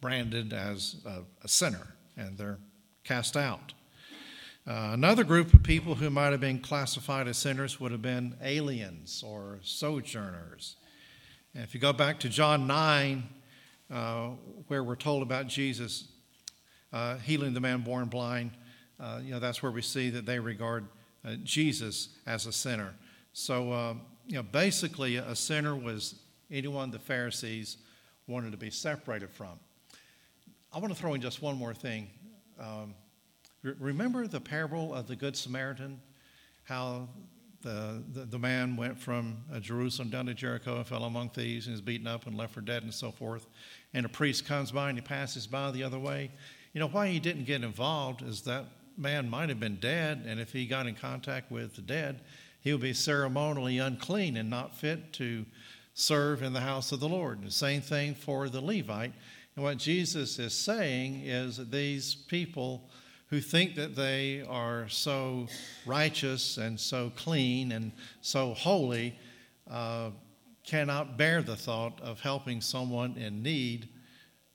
[0.00, 2.58] branded as a, a sinner, and they're
[3.04, 3.72] cast out.
[4.66, 8.36] Uh, another group of people who might have been classified as sinners would have been
[8.42, 10.76] aliens or sojourners.
[11.54, 13.28] And if you go back to John 9,
[13.90, 14.28] uh,
[14.68, 16.08] where we're told about Jesus
[16.92, 18.52] uh, healing the man born blind,
[19.00, 20.86] uh, you know, that's where we see that they regard
[21.24, 22.94] uh, Jesus as a sinner.
[23.32, 23.94] So, uh,
[24.26, 26.16] you know, basically, a sinner was
[26.50, 27.78] anyone the Pharisees
[28.26, 29.58] wanted to be separated from.
[30.72, 32.08] I want to throw in just one more thing.
[32.60, 32.94] Um,
[33.62, 36.00] remember the parable of the Good Samaritan?
[36.64, 37.08] How
[37.62, 41.66] the, the, the, man went from uh, Jerusalem down to Jericho and fell among thieves
[41.66, 43.46] and is beaten up and left for dead and so forth.
[43.92, 46.30] And a priest comes by and he passes by the other way.
[46.72, 48.64] You know, why he didn't get involved is that
[49.00, 52.20] man might have been dead, and if he got in contact with the dead,
[52.60, 55.46] he would be ceremonially unclean and not fit to
[55.94, 57.42] serve in the house of the Lord.
[57.42, 59.12] The same thing for the Levite.
[59.56, 62.88] And what Jesus is saying is that these people
[63.28, 65.46] who think that they are so
[65.86, 69.18] righteous and so clean and so holy
[69.70, 70.10] uh,
[70.66, 73.88] cannot bear the thought of helping someone in need,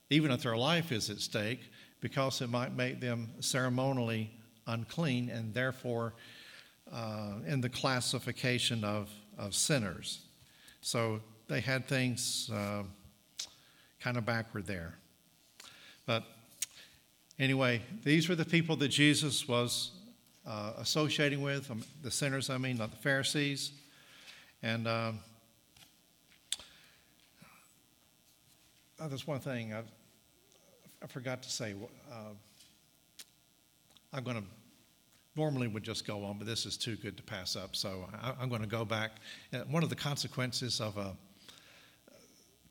[0.09, 4.31] even if their life is at stake, because it might make them ceremonially
[4.67, 6.13] unclean and therefore
[6.91, 10.21] uh, in the classification of, of sinners.
[10.81, 12.83] So they had things uh,
[13.99, 14.95] kind of backward there.
[16.05, 16.23] But
[17.39, 19.91] anyway, these were the people that Jesus was
[20.45, 23.71] uh, associating with, um, the sinners, I mean, not the Pharisees.
[24.61, 25.13] And oh,
[29.07, 29.81] there's one thing I,
[31.03, 31.73] I forgot to say.
[32.11, 32.33] Uh,
[34.15, 34.43] I'm going to
[35.35, 37.75] normally would just go on, but this is too good to pass up.
[37.75, 39.11] So I, am going to go back.
[39.53, 41.17] Uh, one of the consequences of a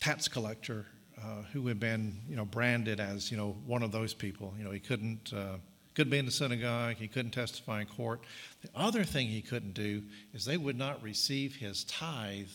[0.00, 0.86] tax collector
[1.22, 4.54] uh, who had been, you know, branded as, you know, one of those people.
[4.56, 5.56] You know, he couldn't uh,
[5.94, 6.96] couldn't be in the synagogue.
[6.96, 8.22] He couldn't testify in court.
[8.62, 10.02] The other thing he couldn't do
[10.32, 12.48] is they would not receive his tithe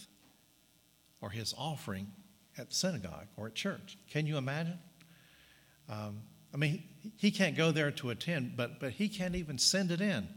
[1.21, 2.07] or his offering
[2.57, 3.97] at synagogue or at church.
[4.09, 4.79] Can you imagine?
[5.87, 6.21] Um,
[6.53, 6.83] I mean,
[7.17, 10.27] he can't go there to attend, but, but he can't even send it in.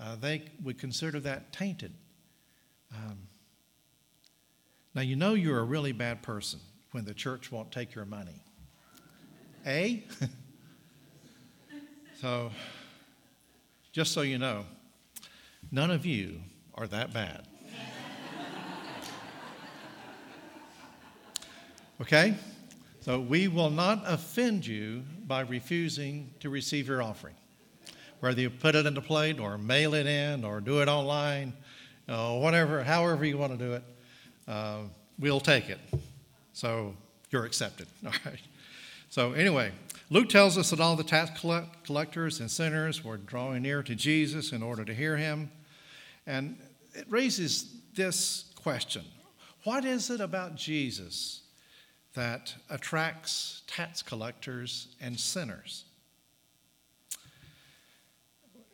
[0.00, 1.92] Uh, they would consider that tainted.
[2.92, 3.18] Um,
[4.94, 6.60] now, you know you're a really bad person
[6.92, 8.42] when the church won't take your money.
[9.64, 10.00] eh?
[12.20, 12.50] so,
[13.92, 14.64] just so you know,
[15.72, 16.40] none of you
[16.74, 17.48] are that bad.
[22.00, 22.34] Okay?
[23.04, 27.34] So we will not offend you by refusing to receive your offering.
[28.20, 31.52] Whether you put it in the plate or mail it in or do it online,
[32.08, 33.82] uh, whatever, however you want to do it,
[34.48, 34.78] uh,
[35.18, 35.80] we'll take it.
[36.54, 36.94] So
[37.28, 37.88] you're accepted.
[38.06, 38.40] All right.
[39.10, 39.72] So, anyway,
[40.08, 41.38] Luke tells us that all the tax
[41.84, 45.50] collectors and sinners were drawing near to Jesus in order to hear him.
[46.26, 46.56] And
[46.94, 49.04] it raises this question
[49.64, 51.42] What is it about Jesus
[52.14, 55.84] that attracts tax collectors and sinners.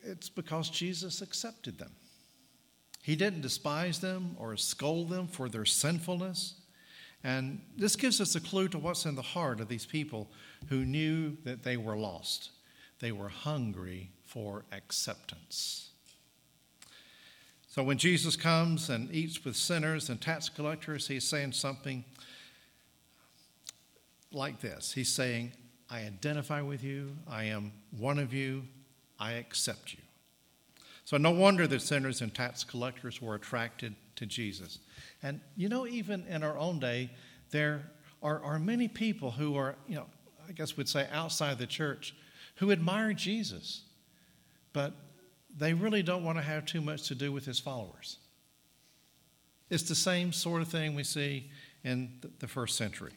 [0.03, 1.93] It's because Jesus accepted them.
[3.03, 6.55] He didn't despise them or scold them for their sinfulness.
[7.25, 10.31] And this gives us a clue to what's in the heart of these people
[10.69, 12.51] who knew that they were lost.
[12.99, 15.91] They were hungry for acceptance.
[17.69, 22.05] So when Jesus comes and eats with sinners and tax collectors, he's saying something
[24.33, 25.53] like this He's saying,
[25.89, 28.65] I identify with you, I am one of you,
[29.19, 30.01] I accept you.
[31.05, 34.79] So, no wonder that sinners and tax collectors were attracted to Jesus.
[35.23, 37.11] And you know, even in our own day,
[37.51, 37.91] there
[38.23, 40.07] are, are many people who are, you know,
[40.49, 42.15] I guess we'd say outside the church,
[42.57, 43.83] who admire Jesus.
[44.73, 44.93] but
[45.59, 48.19] they really don't want to have too much to do with his followers.
[49.69, 51.51] It's the same sort of thing we see
[51.83, 53.13] in the first century.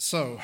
[0.00, 0.38] So,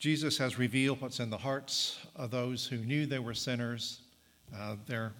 [0.00, 4.00] Jesus has revealed what's in the hearts of those who knew they were sinners.
[4.52, 5.12] Uh, their,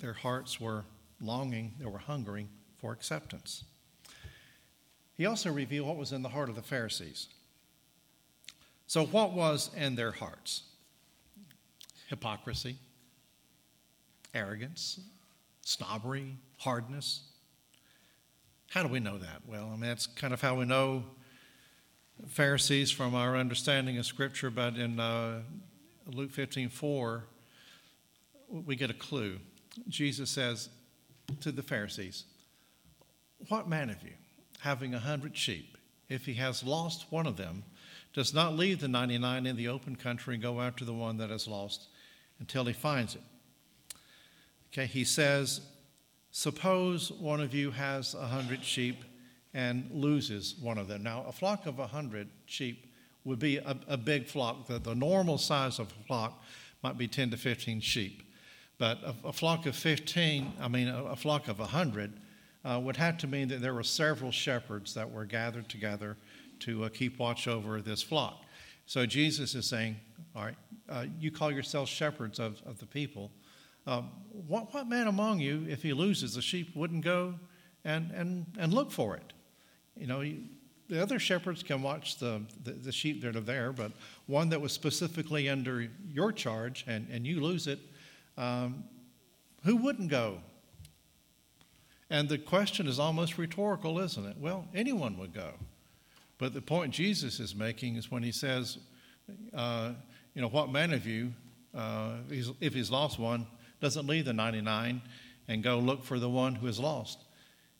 [0.00, 0.84] their hearts were
[1.20, 2.48] longing, they were hungering
[2.78, 3.64] for acceptance.
[5.18, 7.28] He also revealed what was in the heart of the Pharisees.
[8.86, 10.62] So, what was in their hearts?
[12.08, 12.76] Hypocrisy,
[14.34, 14.98] arrogance,
[15.60, 17.20] snobbery, hardness.
[18.76, 19.40] How do we know that?
[19.46, 21.02] Well, I mean, that's kind of how we know
[22.28, 25.40] Pharisees from our understanding of Scripture, but in uh,
[26.06, 27.24] Luke 15 4,
[28.50, 29.38] we get a clue.
[29.88, 30.68] Jesus says
[31.40, 32.24] to the Pharisees,
[33.48, 34.12] What man of you,
[34.60, 35.78] having a hundred sheep,
[36.10, 37.64] if he has lost one of them,
[38.12, 41.30] does not leave the 99 in the open country and go after the one that
[41.30, 41.88] is lost
[42.40, 43.22] until he finds it?
[44.70, 45.62] Okay, he says,
[46.38, 49.02] Suppose one of you has a hundred sheep
[49.54, 51.02] and loses one of them.
[51.02, 52.92] Now, a flock of a 100 sheep
[53.24, 54.66] would be a, a big flock.
[54.66, 56.44] The, the, normal size of a flock
[56.82, 58.22] might be 10 to 15 sheep.
[58.76, 62.12] But a, a flock of 15, I mean, a, a flock of 100
[62.66, 66.18] uh, would have to mean that there were several shepherds that were gathered together
[66.60, 68.42] to uh, keep watch over this flock.
[68.84, 69.96] So Jesus is saying,
[70.34, 70.56] All right,
[70.90, 73.30] uh, you call yourselves shepherds of, of the people.
[73.86, 74.10] Um,
[74.46, 77.34] what, what man among you, if he loses the sheep, wouldn't go
[77.84, 79.32] and, and, and look for it?
[79.96, 80.24] You know,
[80.88, 83.92] the other shepherds can watch the, the, the, sheep that are there, but
[84.26, 87.80] one that was specifically under your charge and, and you lose it,
[88.36, 88.84] um,
[89.64, 90.38] who wouldn't go?
[92.10, 94.36] And the question is almost rhetorical, isn't it?
[94.38, 95.54] Well, anyone would go.
[96.38, 98.78] But the point Jesus is making is when he says,
[99.54, 99.92] uh,
[100.34, 101.32] you know, what man of you,
[101.74, 103.46] uh, if he's lost one,
[103.80, 105.02] doesn't leave the 99
[105.48, 107.18] and go look for the one who is lost?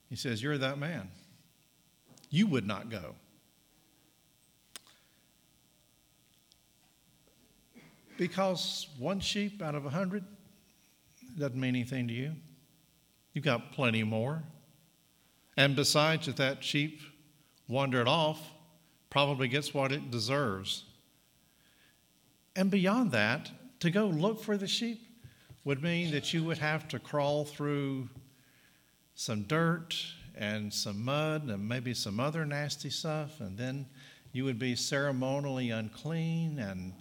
[0.08, 1.10] He says, You're that man
[2.30, 3.14] you would not go.
[8.18, 10.24] Because one sheep out of a hundred
[11.38, 12.32] doesn't mean anything to you.
[13.34, 14.42] You've got plenty more.
[15.56, 17.00] And besides, if that sheep
[17.68, 18.40] wandered off,
[19.10, 20.84] probably gets what it deserves.
[22.54, 25.05] And beyond that, to go look for the sheep
[25.66, 28.08] would mean that you would have to crawl through
[29.16, 29.96] some dirt
[30.36, 33.84] and some mud and maybe some other nasty stuff, and then
[34.30, 36.92] you would be ceremonially unclean, and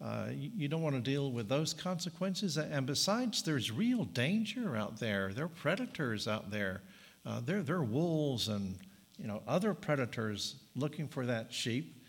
[0.00, 2.56] uh, you, don't want to deal with those consequences.
[2.56, 5.32] And besides, there's real danger out there.
[5.32, 6.82] There are predators out there.
[7.24, 8.78] Uh, there, there are wolves and
[9.18, 12.04] you know other predators looking for that sheep,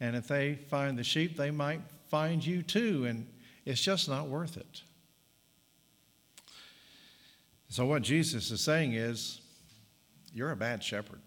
[0.00, 3.28] and if they find the sheep, they might find you too, and
[3.64, 4.82] it's just not worth it.
[7.76, 9.42] So, what Jesus is saying is,
[10.32, 11.20] you're a bad shepherd.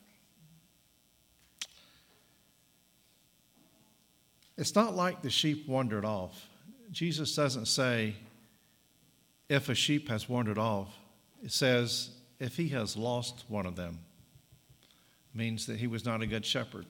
[4.57, 6.49] It's not like the sheep wandered off.
[6.89, 8.15] Jesus doesn't say,
[9.47, 10.91] if a sheep has wandered off.
[11.43, 12.09] It says,
[12.39, 13.99] if he has lost one of them,
[15.35, 16.87] means that he was not a good shepherd.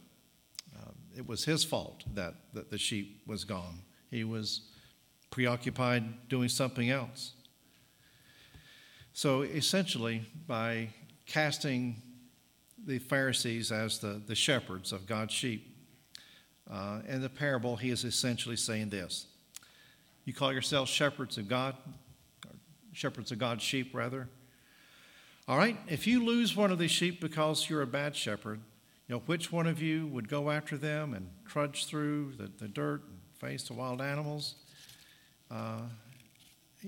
[0.74, 3.80] Uh, it was his fault that, that the sheep was gone.
[4.10, 4.62] He was
[5.32, 7.34] preoccupied doing something else.
[9.20, 10.88] So essentially, by
[11.26, 12.02] casting
[12.86, 15.76] the Pharisees as the, the shepherds of God's sheep.
[16.72, 19.28] Uh, in the parable, he is essentially saying this
[20.24, 21.76] You call yourselves shepherds of God,
[22.94, 24.30] shepherds of God's sheep, rather.
[25.50, 28.62] All right, if you lose one of these sheep because you're a bad shepherd,
[29.10, 32.70] you know, which one of you would go after them and trudge through the, the
[32.70, 34.56] dirt and face the wild animals?
[35.52, 35.82] Uh,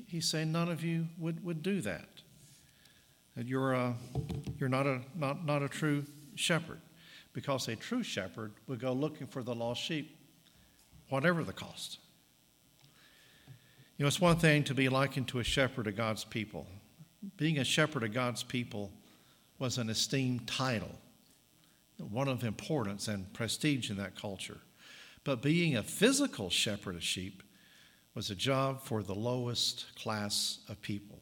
[0.07, 2.05] he's saying none of you would, would do that
[3.35, 3.95] that you're, a,
[4.59, 6.79] you're not, a, not, not a true shepherd.
[7.33, 10.17] Because a true shepherd would go looking for the lost sheep,
[11.09, 11.99] whatever the cost.
[13.97, 16.67] You know, it's one thing to be likened to a shepherd of God's people.
[17.37, 18.91] Being a shepherd of God's people
[19.59, 20.91] was an esteemed title,
[21.97, 24.57] one of importance and prestige in that culture.
[25.23, 27.43] But being a physical shepherd of sheep
[28.15, 31.19] was a job for the lowest class of people.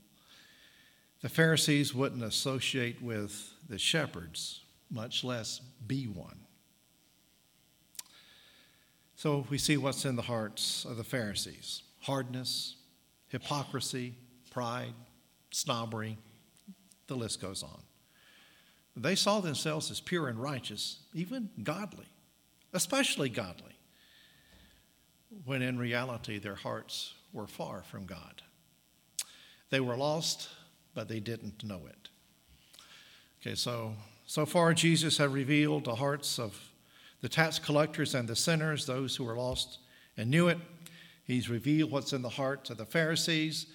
[1.22, 6.40] The Pharisees wouldn't associate with the shepherds, much less be one.
[9.16, 12.78] So we see what's in the hearts of the Pharisees hardness,
[13.28, 14.14] hypocrisy,
[14.50, 14.94] pride,
[15.52, 16.18] snobbery,
[17.08, 17.82] the list goes on.
[18.96, 22.06] They saw themselves as pure and righteous, even godly,
[22.74, 23.74] especially godly.
[25.46, 28.42] when in reality their hearts were far from God.
[29.70, 30.50] They were lost,
[30.94, 32.10] but they didn't know it.
[33.42, 33.94] Okay, so
[34.26, 36.56] so far Jesus had revealed the hearts of
[37.22, 39.80] the tax collectors and the sinners, those who were lost
[40.18, 40.60] and knew it.
[41.24, 43.68] He's revealed what's in the hearts of the Pharisees,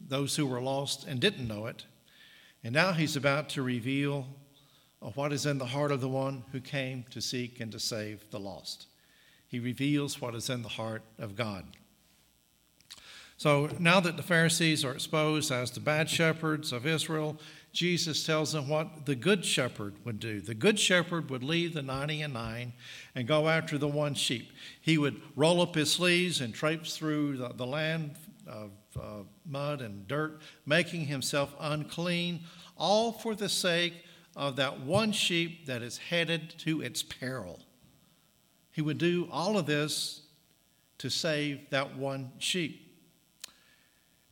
[0.00, 1.84] those who were lost and didn't know it.
[2.62, 4.26] And now he's about to reveal
[5.14, 8.24] what is in the heart of the one who came to seek and to save
[8.30, 8.86] the lost.
[9.48, 11.64] He reveals what is in the heart of God.
[13.40, 17.38] So now that the Pharisees are exposed as the bad shepherds of Israel,
[17.72, 20.42] Jesus tells them what the good shepherd would do.
[20.42, 22.74] The good shepherd would leave the 90 and 9
[23.14, 24.52] and go after the one sheep.
[24.78, 28.16] He would roll up his sleeves and traipse through the, the land
[28.46, 32.40] of uh, mud and dirt, making himself unclean,
[32.76, 33.94] all for the sake
[34.36, 37.60] of that one sheep that is headed to its peril.
[38.70, 40.24] He would do all of this
[40.98, 42.88] to save that one sheep.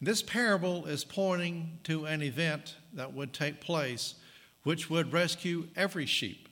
[0.01, 4.15] This parable is pointing to an event that would take place
[4.63, 6.49] which would rescue every sheep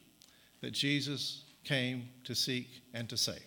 [0.63, 3.45] that Jesus came to seek and to save.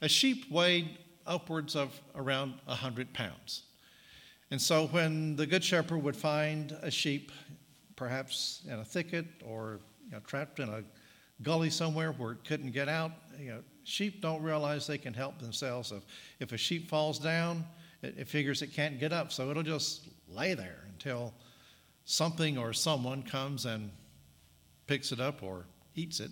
[0.00, 3.64] A sheep weighed upwards of around 100 pounds.
[4.50, 7.30] And so when the Good Shepherd would find a sheep,
[7.94, 10.82] perhaps in a thicket or you know, trapped in a
[11.42, 15.38] gully somewhere where it couldn't get out, you know, sheep don't realize they can help
[15.38, 15.92] themselves.
[15.92, 16.02] If,
[16.40, 17.64] if a sheep falls down,
[18.02, 21.34] it, it figures it can't get up, so it'll just lay there until
[22.04, 23.90] something or someone comes and
[24.86, 26.30] picks it up or eats it.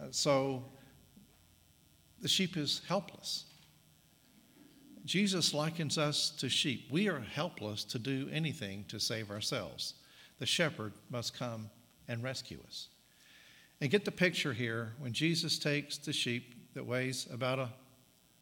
[0.00, 0.64] Uh, so
[2.20, 3.44] the sheep is helpless.
[5.04, 6.88] Jesus likens us to sheep.
[6.90, 9.94] We are helpless to do anything to save ourselves.
[10.38, 11.70] The shepherd must come
[12.08, 12.88] and rescue us.
[13.80, 17.68] And get the picture here when Jesus takes the sheep that weighs about a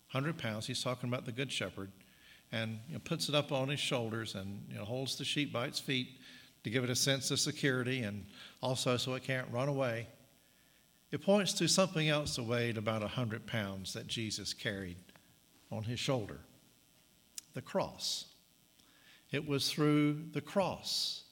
[0.09, 1.90] hundred pounds, he's talking about the good shepherd,
[2.52, 5.52] and you know, puts it up on his shoulders and you know, holds the sheep
[5.52, 6.09] by its feet
[6.64, 8.24] to give it a sense of security and
[8.61, 10.07] also so it can't run away.
[11.12, 14.96] It points to something else that weighed about a hundred pounds that Jesus carried
[15.70, 16.40] on his shoulder
[17.54, 18.26] the cross.
[19.32, 21.22] It was through the cross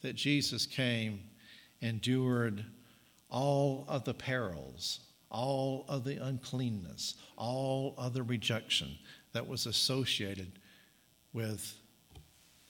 [0.00, 1.24] that Jesus came,
[1.80, 2.64] endured
[3.28, 5.00] all of the perils,
[5.32, 8.96] all of the uncleanness, all of the rejection
[9.32, 10.52] that was associated
[11.32, 11.74] with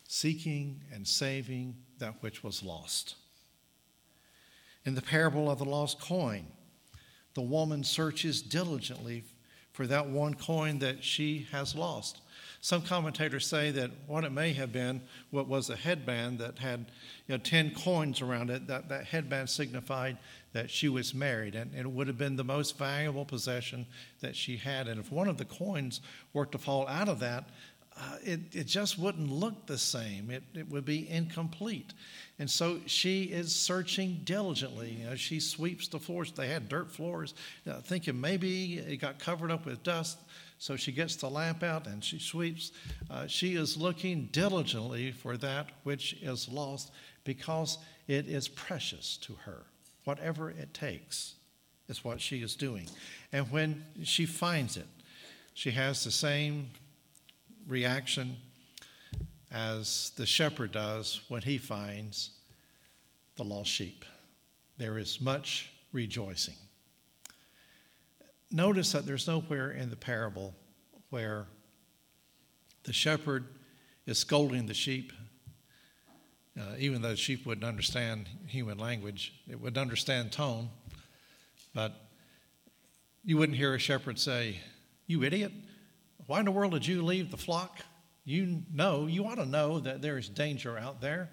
[0.09, 3.17] seeking and saving that which was lost.
[4.85, 6.47] In the parable of the lost coin,
[7.35, 9.25] the woman searches diligently
[9.73, 12.21] for that one coin that she has lost.
[12.65, 15.01] Some commentators say that what it may have been
[15.33, 16.93] what was a headband that had
[17.27, 20.17] you know, 10 coins around it, that, that headband signified
[20.53, 23.85] that she was married, and, it would have been the most valuable possession
[24.21, 24.87] that she had.
[24.87, 26.01] And if one of the coins
[26.35, 27.49] were to fall out of that,
[27.99, 30.31] uh, it, it just wouldn't look the same.
[30.31, 31.93] It, it would be incomplete.
[32.39, 34.99] And so she is searching diligently.
[35.01, 36.31] You know, she sweeps the floors.
[36.31, 37.35] They had dirt floors,
[37.83, 40.19] thinking maybe it got covered up with dust.
[40.63, 42.71] So she gets the lamp out and she sweeps.
[43.11, 46.93] Uh, she is looking diligently for that which is lost
[47.25, 49.65] because it is precious to her.
[50.05, 51.35] Whatever it takes
[51.89, 52.89] is what she is doing.
[53.33, 54.87] And when she finds it,
[55.53, 56.71] she has the same
[57.67, 58.37] reaction
[59.51, 62.31] as the shepherd does when he finds
[63.35, 64.05] the lost sheep.
[64.79, 66.55] There is much rejoicing
[68.53, 70.55] notice that there's nowhere in the parable
[71.11, 71.47] where
[72.85, 73.47] the shepherd
[74.07, 75.13] is scolding the sheep.
[76.59, 80.69] Uh, even though the sheep wouldn't understand human language, it would understand tone.
[81.75, 81.95] But
[83.25, 84.59] you wouldn't hear a shepherd say,
[85.07, 85.53] You idiot,
[86.27, 87.79] why in the world did you leave the flock?
[88.25, 91.31] You know, you ought to know that there is danger out there.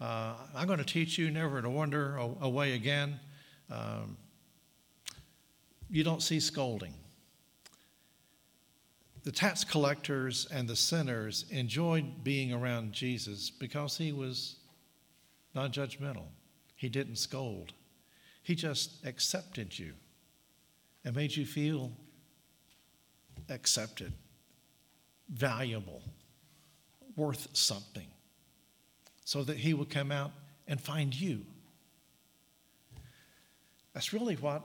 [0.00, 3.20] Uh, I'm going to teach you never to wander away again.
[3.70, 4.16] Um,
[5.92, 6.94] you don't see scolding.
[9.24, 14.56] The tax collectors and the sinners enjoyed being around Jesus because he was
[15.54, 16.24] non judgmental.
[16.74, 17.74] He didn't scold,
[18.42, 19.92] he just accepted you
[21.04, 21.92] and made you feel
[23.48, 24.12] accepted,
[25.28, 26.00] valuable,
[27.16, 28.06] worth something,
[29.24, 30.32] so that he would come out
[30.66, 31.42] and find you.
[33.92, 34.62] That's really what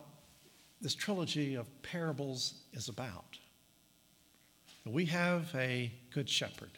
[0.82, 3.38] this trilogy of parables is about.
[4.86, 6.72] We have a good shepherd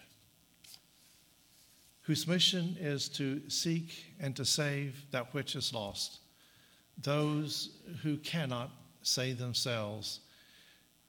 [2.09, 6.17] whose mission is to seek and to save that which is lost,
[6.97, 7.69] those
[8.01, 8.71] who cannot
[9.03, 10.21] save themselves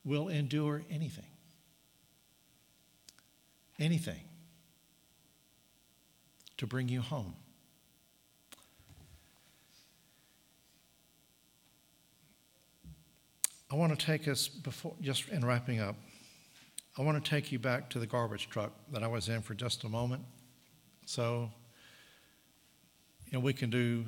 [0.05, 1.25] will endure anything.
[3.79, 4.21] Anything
[6.59, 7.35] to bring you home.
[13.73, 15.95] I want to take us before, just in wrapping up,
[16.99, 19.55] I want to take you back to the garbage truck that I was in for
[19.55, 20.25] just a moment.
[21.07, 21.53] So,
[23.27, 24.05] you know, we can do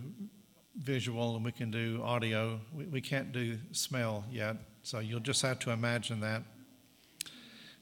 [0.80, 2.58] visual and we can do audio.
[2.74, 6.42] We, we can't do smell yet, so you'll just have to imagine that.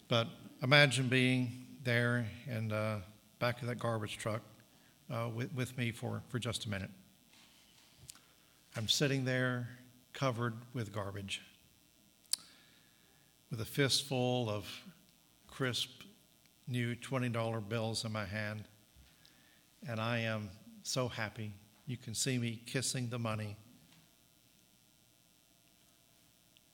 [0.07, 0.29] But
[0.63, 2.97] imagine being there and uh,
[3.39, 4.43] back of that garbage truck
[5.11, 6.91] uh, with, with me for, for just a minute.
[8.77, 9.71] I'm sitting there
[10.13, 11.41] covered with garbage
[13.51, 14.67] with a fistful of
[15.49, 15.91] crisp
[16.69, 18.65] new $20 bills in my hand,
[19.89, 20.51] and I am
[20.83, 21.53] so happy.
[21.87, 23.57] You can see me kissing the money.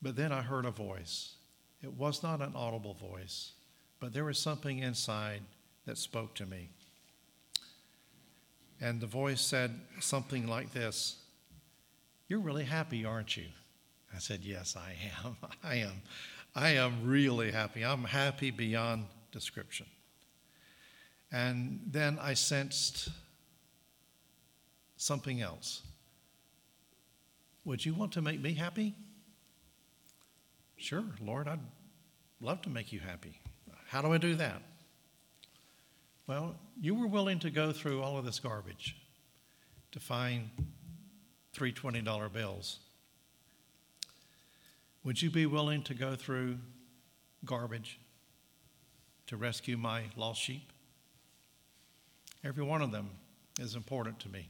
[0.02, 1.34] But then I heard a voice.
[1.82, 3.52] It was not an audible voice,
[3.98, 5.40] but there was something inside
[5.86, 6.68] that spoke to me.
[8.80, 11.16] And the voice said something like this
[12.28, 13.46] You're really happy, aren't you?
[14.14, 15.36] I said, Yes, I am.
[15.64, 16.02] I am.
[16.56, 17.84] I am really happy.
[17.84, 19.84] I'm happy beyond description.
[21.30, 23.10] And then I sensed
[24.96, 25.82] something else.
[27.66, 28.94] Would you want to make me happy?
[30.78, 31.60] Sure, Lord, I'd
[32.40, 33.38] love to make you happy.
[33.88, 34.62] How do I do that?
[36.26, 38.96] Well, you were willing to go through all of this garbage
[39.92, 40.48] to find
[41.52, 42.78] three $20 bills
[45.06, 46.58] would you be willing to go through
[47.44, 48.00] garbage
[49.28, 50.72] to rescue my lost sheep?
[52.44, 53.10] Every one of them
[53.60, 54.48] is important to me.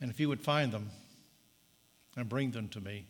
[0.00, 0.90] And if you would find them
[2.16, 3.06] and bring them to me,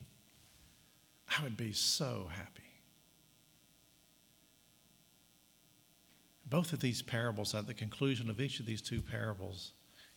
[1.38, 2.62] I would be so happy.
[6.46, 9.72] Both of these parables, at the conclusion of each of these two parables,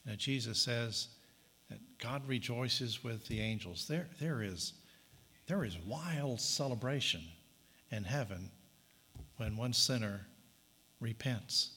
[0.05, 1.09] you know, Jesus says
[1.69, 3.89] that God rejoices with the angels.
[3.89, 4.71] There, there is
[5.51, 7.21] there is wild celebration
[7.91, 8.49] in heaven
[9.35, 10.25] when one sinner
[11.01, 11.71] repents.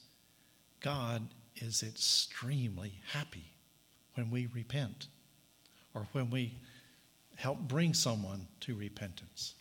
[0.79, 3.43] God is extremely happy
[4.15, 5.09] when we repent
[5.93, 6.57] or when we
[7.35, 9.55] help bring someone to repentance.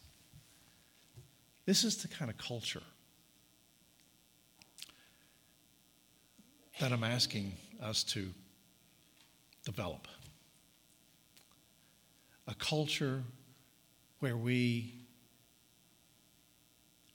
[1.65, 2.83] This is the kind of culture
[6.79, 8.29] that I'm asking us to
[9.65, 10.07] develop.
[12.47, 13.23] A culture
[14.23, 14.93] where we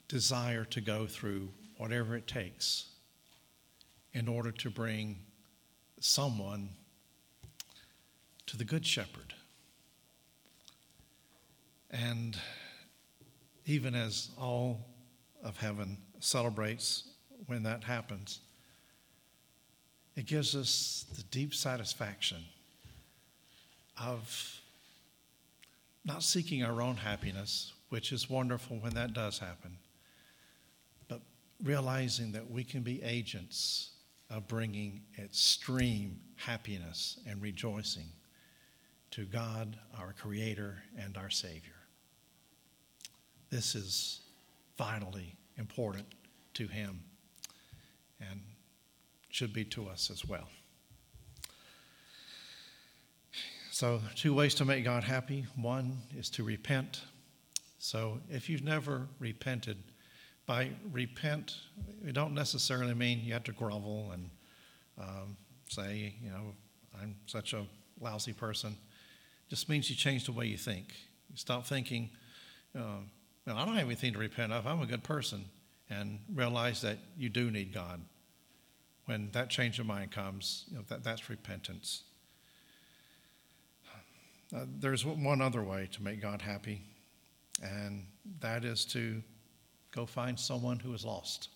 [0.08, 1.48] desire to go through
[1.78, 2.88] whatever it takes
[4.12, 5.18] in order to bring
[6.00, 6.68] someone
[8.44, 9.32] to the Good Shepherd.
[11.90, 12.36] And
[13.64, 14.84] even as all
[15.42, 17.08] of heaven celebrates
[17.46, 18.40] when that happens,
[20.14, 22.44] it gives us the deep satisfaction
[23.96, 24.57] of
[26.08, 29.76] not seeking our own happiness, which is wonderful when that does happen,
[31.06, 31.20] but
[31.62, 33.90] realizing that we can be agents
[34.30, 38.06] of bringing extreme happiness and rejoicing
[39.10, 41.72] to God, our Creator, and our Savior.
[43.50, 44.20] This is
[44.78, 46.06] vitally important
[46.54, 47.00] to Him
[48.18, 48.40] and
[49.28, 50.48] should be to us as well.
[53.78, 55.46] So, two ways to make God happy.
[55.54, 57.02] One is to repent.
[57.78, 59.76] So, if you've never repented,
[60.46, 61.54] by repent,
[62.04, 64.30] we don't necessarily mean you have to grovel and
[65.00, 65.36] um,
[65.68, 66.56] say, you know,
[67.00, 67.66] I'm such a
[68.00, 68.70] lousy person.
[68.72, 70.88] It just means you change the way you think.
[71.30, 72.10] You stop thinking,
[72.76, 73.02] uh,
[73.46, 74.66] I don't have anything to repent of.
[74.66, 75.44] I'm a good person.
[75.88, 78.00] And realize that you do need God.
[79.04, 82.02] When that change of mind comes, you know, that, that's repentance.
[84.54, 86.80] Uh, there's one other way to make God happy,
[87.62, 88.06] and
[88.40, 89.22] that is to
[89.90, 91.50] go find someone who is lost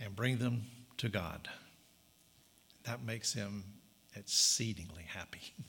[0.00, 0.64] and bring them
[0.96, 1.48] to God.
[2.84, 3.62] That makes him
[4.16, 5.54] exceedingly happy.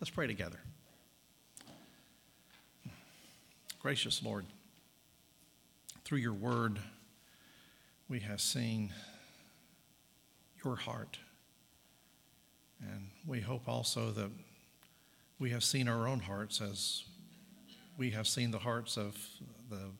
[0.00, 0.60] Let's pray together.
[3.80, 4.46] Gracious Lord,
[6.04, 6.78] through your word,
[8.08, 8.94] we have seen
[10.64, 11.18] your heart
[12.80, 14.30] and we hope also that
[15.38, 17.04] we have seen our own hearts as
[17.96, 19.16] we have seen the hearts of
[19.70, 19.90] the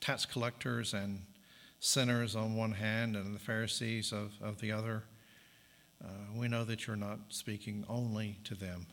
[0.00, 1.22] tax collectors and
[1.80, 5.04] sinners on one hand and the Pharisees of, of the other.
[6.04, 8.86] Uh, we know that you're not speaking only to them.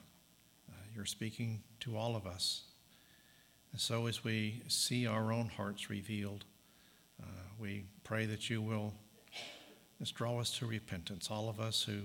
[0.70, 2.64] Uh, you're speaking to all of us.
[3.72, 6.46] And so, as we see our own hearts revealed,
[7.22, 7.26] uh,
[7.60, 8.94] we pray that you will
[10.00, 12.02] just draw us to repentance, all of us who,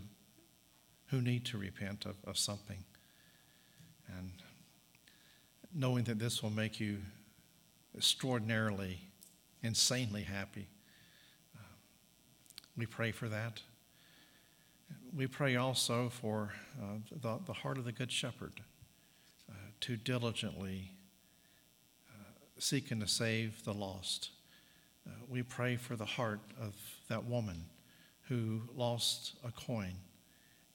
[1.10, 2.84] who need to repent of, of something.
[4.16, 4.32] And
[5.74, 6.98] knowing that this will make you
[7.96, 9.00] extraordinarily,
[9.62, 10.68] insanely happy.
[11.56, 11.62] Uh,
[12.76, 13.60] we pray for that.
[15.14, 18.60] We pray also for uh, the, the heart of the Good Shepherd
[19.50, 20.92] uh, to diligently
[22.10, 22.22] uh,
[22.58, 24.30] seeking to save the lost.
[25.06, 26.74] Uh, we pray for the heart of
[27.08, 27.64] that woman
[28.28, 29.94] who lost a coin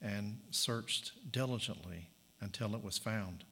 [0.04, 2.10] and searched diligently
[2.41, 3.45] until it was found.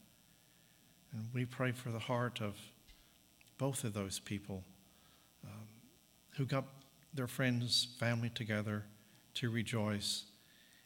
[1.12, 2.54] And we pray for the heart of
[3.58, 4.62] both of those people
[5.44, 5.66] um,
[6.36, 6.64] who got
[7.14, 8.84] their friends, family together
[9.34, 10.24] to rejoice,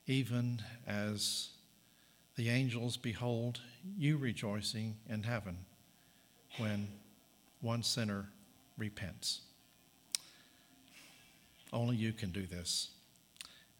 [0.06, 1.50] even as
[2.36, 3.60] the angels behold
[3.96, 5.58] you rejoicing in heaven
[6.58, 6.88] when
[7.60, 8.28] one sinner
[8.76, 9.40] repents.
[11.72, 12.90] Only you can do this.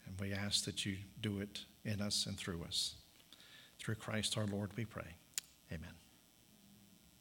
[0.07, 2.97] And we ask that you do it in us and through us.
[3.79, 5.17] Through Christ our Lord, we pray.
[5.73, 6.06] Amen.